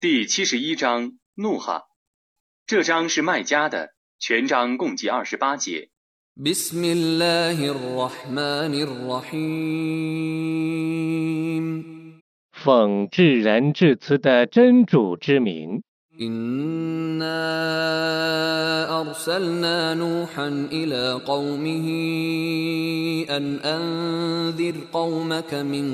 [0.00, 1.82] 第七十一章怒哈，
[2.66, 5.88] 这章是卖家的，全章共计二十八节。
[12.52, 15.82] 奉至仁至慈的真主之名。
[16.21, 17.33] إنا
[19.01, 21.87] أرسلنا نوحا إلى قومه
[23.29, 25.87] أن أنذر قومك من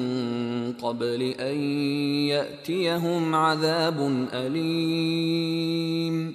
[0.73, 1.59] قبل أن
[2.27, 6.33] يأتيهم عذاب أليم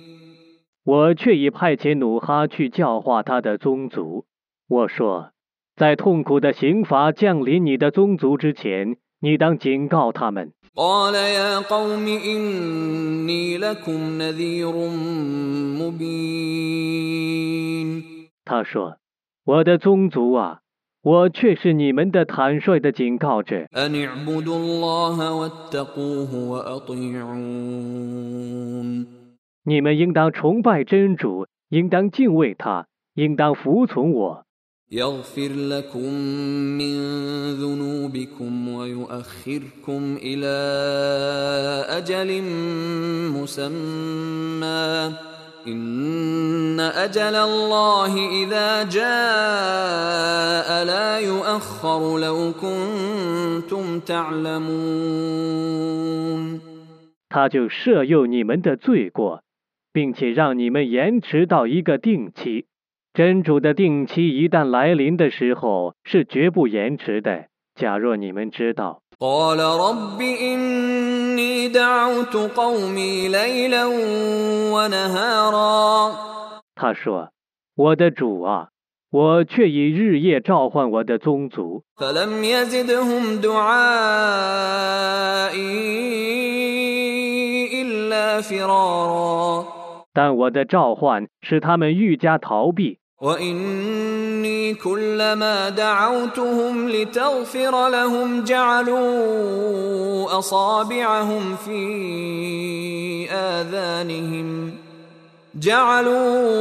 [0.86, 4.26] 我却已派遣努哈去教化他的宗族。
[4.68, 5.30] 我说，
[5.76, 10.52] 在痛苦的刑罚降临你的宗族之前，你当警告他们。
[10.76, 14.72] قال يا قوم إني لكم نذير
[15.80, 17.14] مبين
[18.44, 20.60] 他说：“我的宗族啊，
[21.02, 23.68] 我却是你们的坦率的警告者。
[23.72, 27.74] أن اعبدوا الله واتقوه وأطيعون
[29.64, 34.44] 你们应当崇拜真主，应当敬畏他，应当服从我。
[34.92, 36.12] يغفر لكم
[36.78, 36.94] من
[37.54, 40.54] ذنوبكم ويؤخركم إلى
[41.88, 42.42] أجل
[43.32, 45.12] مسمى
[45.66, 55.74] إن أجل الله إذا جاء لا يؤخر لو كنتم تعلمون
[57.28, 59.42] 他就赦宥你们的罪过，
[59.92, 62.66] 并且让你们延迟到一个定期。
[63.19, 67.47] 真主的定期一旦来临的时候是绝不延迟的。
[67.75, 69.01] 假若你们知道。
[76.75, 77.31] 他说
[77.75, 78.69] 我的主啊
[79.11, 81.83] 我却已日夜召唤我的宗族。
[90.13, 92.99] 但我的召唤使他们愈加逃避。
[93.22, 104.72] وإني كلما دعوتهم لتغفر لهم جعلوا أصابعهم في آذانهم
[105.54, 106.56] جعلوا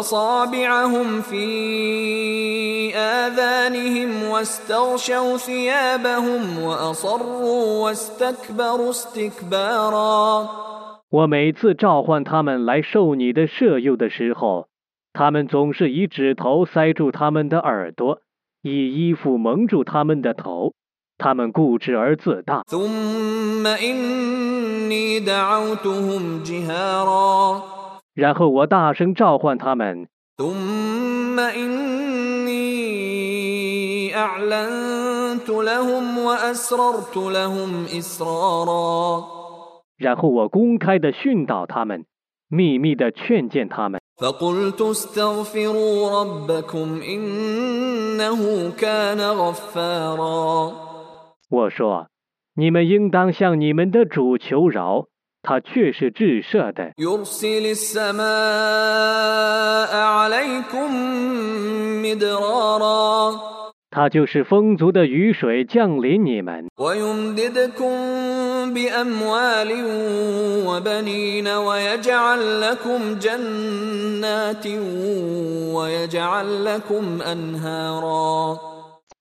[0.00, 10.48] أصابعهم في آذانهم واستغشوا ثيابهم وأصروا واستكبروا استكبارا
[11.08, 14.66] 我每次召唤他们来受你的赦宥的时候，
[15.13, 18.21] 他们总是以指头塞住他们的耳朵
[18.61, 20.73] 以衣服蒙住他们的头
[21.17, 22.63] 他们固执而自大。
[28.13, 30.07] 然后我大声召唤他们。
[39.97, 42.05] 然后我公开的训导他们
[42.47, 44.00] 秘密的劝谏他们。
[44.20, 50.72] فقلت استغفروا ربكم إنه كان غفارا
[51.50, 55.06] 我说：“你们应当向你们的主求饶，
[55.42, 56.92] 他却是至赦的。
[56.98, 58.22] يرسل السماء
[59.94, 60.90] عليكم
[62.02, 63.49] مدرارا
[63.93, 66.65] 他就是丰足的雨水降临你们。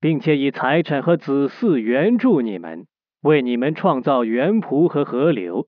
[0.01, 2.87] 并且以财产和子嗣援助你们，
[3.23, 5.67] 为你们创造园圃和河流。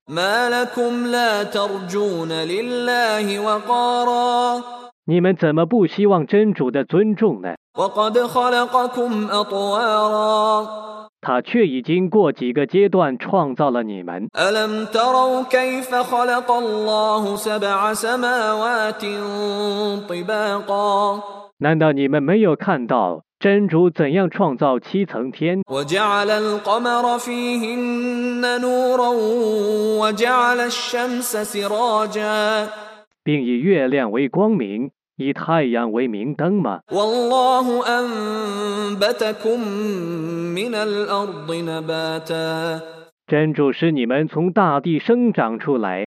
[5.05, 7.55] 你们怎么不希望真主的尊重呢？
[11.21, 14.27] 他却已经过几个阶段创造了你们。
[21.57, 25.61] 难道你们没有看到真主怎样创造七层天，
[33.23, 34.91] 并以月亮为光明？
[35.23, 36.81] 以太阳为明灯吗？
[43.25, 46.03] 真主使你们从大地生长出来。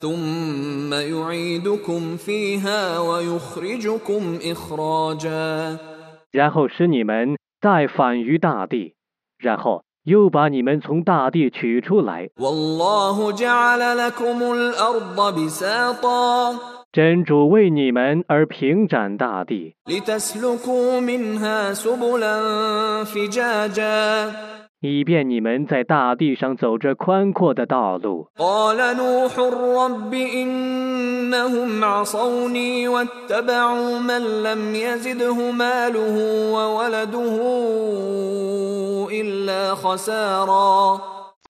[6.32, 8.94] 然后使你们再返于大地
[9.38, 12.28] 然后又把你们从大地取出来。
[16.94, 19.74] 真主为你们而平展大地，
[24.80, 28.28] 以便你们在大地上走着宽阔的道路。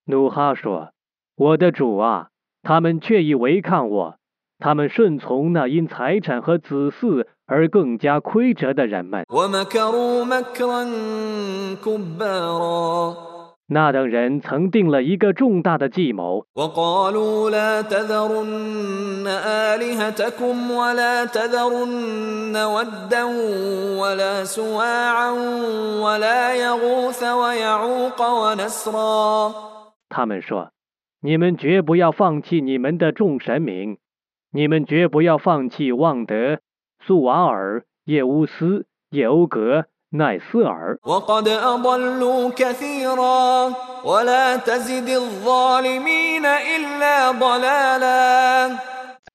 [0.07, 0.89] 努哈说
[1.37, 2.29] ：“我的主啊，
[2.63, 4.15] 他们却已违抗我。”
[4.60, 9.24] 他们顺从那因财产和子嗣而更加亏折的人们。
[9.30, 10.84] ومكروا مكرا
[11.84, 13.16] كبارا
[13.72, 23.24] 那等人曾定了一个重大的计谋， وقالوا لا تذرن آلهتكم ولا تذرن ودا
[24.02, 25.32] ولا سواعا
[26.02, 29.54] ولا يغوث ويعوق ونسرا
[30.10, 30.72] 他们说：
[31.22, 34.00] 你们绝不要放弃你们的众神明，
[34.54, 36.60] 你们绝不要放弃旺德、
[37.06, 40.98] 苏瓦尔、叶乌斯、叶欧格、奈斯尔。
[41.04, 43.74] وقد أضلوا كثيرا
[44.04, 48.78] ولا تزد الظالمين إلا ضلالا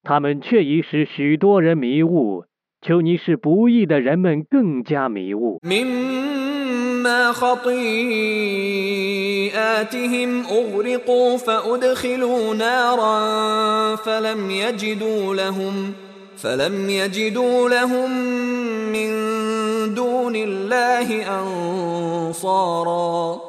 [0.02, 2.44] 他们却已使许多人迷雾，
[2.82, 5.60] 求你使不义的人们更加迷雾。
[5.62, 7.75] مما خطيئاتهم
[10.46, 13.47] أغرقوا فأدخلوا نارا
[13.96, 15.92] فلم يجدوا لهم
[16.36, 18.10] فلم يجدوا لهم
[18.92, 19.10] من
[19.94, 21.08] دون الله
[22.32, 23.40] أنصارا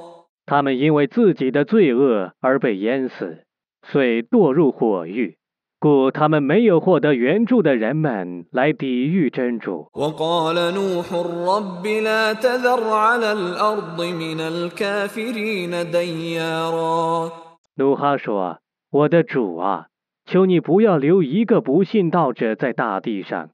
[0.47, 3.39] 他们因为自己的罪恶而被淹死，
[3.81, 5.37] 遂堕入火狱，
[5.79, 9.87] 故他们没有获得援助的人们来抵御真主。
[9.93, 17.31] وقال نوح رب لا تذر على الأرض من الكافرين ديارا
[17.77, 19.87] 努哈说：“我的主啊，
[20.30, 23.50] ！”求你不要留一个不信道者在大地上。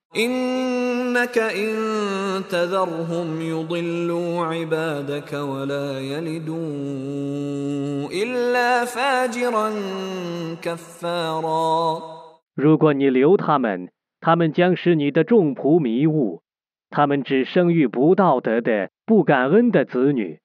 [12.55, 13.89] 如果你留他们
[14.21, 16.43] 他们将使你的众仆迷雾
[16.91, 20.41] 他们只生育不道德的不感恩的子女。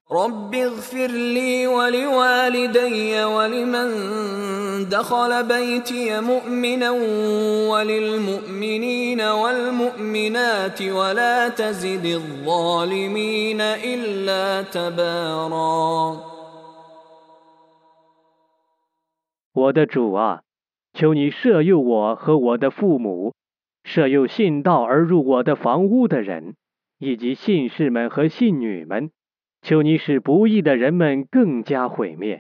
[4.81, 6.91] رب اغفر لي ولوالدي ولمن دخل بيتي مؤمنا
[7.71, 16.17] وللمؤمنين والمؤمنات ولا تزد الظالمين إلا تبارا
[19.55, 20.43] 我的主啊，
[20.93, 23.33] 求你赦宥我和我的父母，
[23.85, 26.55] 赦宥信道而入我的房屋的人，
[26.99, 29.11] 以及信士们和信女们。
[29.63, 32.35] 求你使不义的人们更加毁灭。